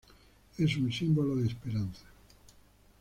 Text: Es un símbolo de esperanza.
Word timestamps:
Es 0.57 0.77
un 0.77 0.91
símbolo 0.91 1.35
de 1.35 1.45
esperanza. 1.45 2.05